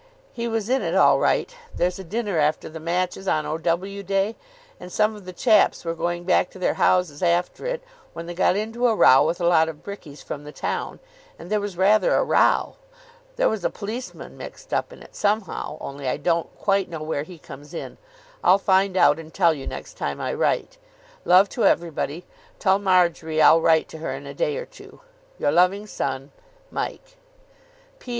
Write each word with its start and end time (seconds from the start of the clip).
He 0.33 0.47
was 0.47 0.67
in 0.67 0.81
it 0.81 0.95
all 0.95 1.19
right. 1.19 1.55
There's 1.75 1.99
a 1.99 2.03
dinner 2.03 2.39
after 2.39 2.67
the 2.67 2.79
matches 2.79 3.27
on 3.27 3.45
O.W. 3.45 4.01
day, 4.01 4.35
and 4.79 4.91
some 4.91 5.15
of 5.15 5.25
the 5.25 5.31
chaps 5.31 5.85
were 5.85 5.93
going 5.93 6.23
back 6.23 6.49
to 6.49 6.57
their 6.57 6.73
houses 6.73 7.21
after 7.21 7.67
it 7.67 7.83
when 8.13 8.25
they 8.25 8.33
got 8.33 8.55
into 8.55 8.87
a 8.87 8.95
row 8.95 9.23
with 9.23 9.39
a 9.39 9.45
lot 9.45 9.69
of 9.69 9.83
brickies 9.83 10.23
from 10.23 10.43
the 10.43 10.51
town, 10.51 10.99
and 11.37 11.51
there 11.51 11.61
was 11.61 11.77
rather 11.77 12.15
a 12.15 12.23
row. 12.23 12.77
There 13.35 13.47
was 13.47 13.63
a 13.63 13.69
policeman 13.69 14.37
mixed 14.37 14.73
up 14.73 14.91
in 14.91 15.03
it 15.03 15.15
somehow, 15.15 15.77
only 15.79 16.07
I 16.07 16.17
don't 16.17 16.49
quite 16.57 16.89
know 16.89 17.03
where 17.03 17.21
he 17.21 17.37
comes 17.37 17.71
in. 17.71 17.99
I'll 18.43 18.57
find 18.57 18.97
out 18.97 19.19
and 19.19 19.31
tell 19.31 19.53
you 19.53 19.67
next 19.67 19.97
time 19.97 20.19
I 20.19 20.33
write. 20.33 20.79
Love 21.25 21.47
to 21.49 21.65
everybody. 21.65 22.25
Tell 22.57 22.79
Marjory 22.79 23.39
I'll 23.39 23.61
write 23.61 23.87
to 23.89 23.99
her 23.99 24.13
in 24.15 24.25
a 24.25 24.33
day 24.33 24.57
or 24.57 24.65
two. 24.65 25.01
"Your 25.37 25.51
loving 25.51 25.85
son, 25.85 26.31
"MIKE. 26.71 27.17
"P. 27.99 28.09